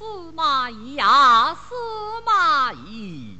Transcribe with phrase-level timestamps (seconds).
[0.00, 1.74] 司马懿呀，司
[2.24, 3.36] 马懿，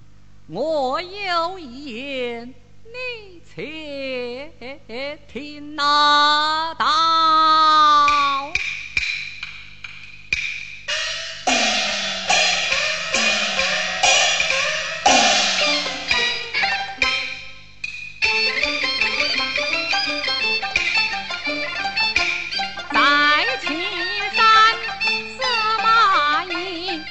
[0.49, 6.75] 我有一言，你且听呐。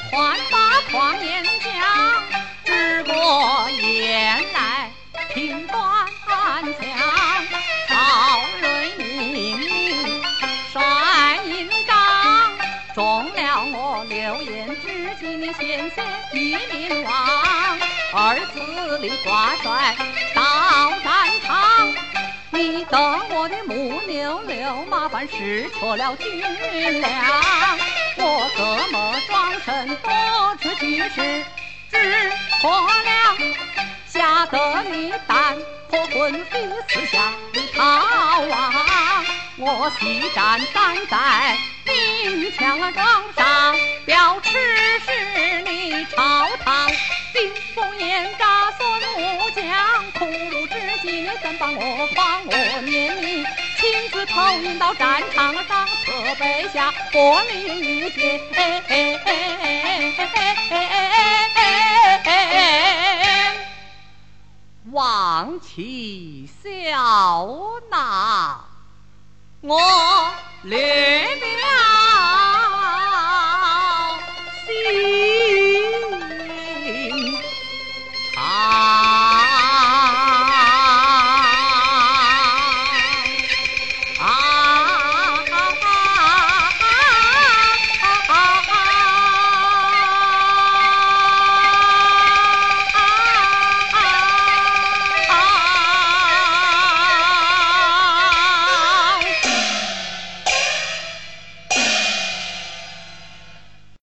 [0.10, 1.70] 传把狂言讲。
[2.66, 4.92] 日过原来
[5.34, 5.78] 听断
[6.28, 6.74] 墙，
[7.88, 9.62] 曹瑞明
[10.72, 12.52] 帅营帐，
[12.96, 16.02] 中了我流言，知己你险些
[16.34, 17.80] 一命亡。
[18.12, 19.96] 儿子里挂帅
[20.34, 21.94] 到战场。
[22.52, 26.42] 你等我的母牛流马，凡失错了军
[27.00, 27.10] 粮。
[29.60, 31.44] 我怎么装神多出局势，
[31.92, 32.32] 知
[32.62, 33.38] 错了，
[34.08, 35.58] 吓得你胆
[35.90, 38.74] 破魂飞，四下里逃亡。
[39.58, 44.52] 我西站三载，兵强装上，表示
[45.06, 46.90] 是你朝堂。
[47.34, 53.22] 金风烟扎孙武将，苦路之际你怎帮我帮我念
[54.30, 58.40] 你亲自投引到战场上，侧背下火力一剑，
[64.92, 67.48] 望其笑
[67.90, 68.60] 纳。
[69.62, 70.32] 我。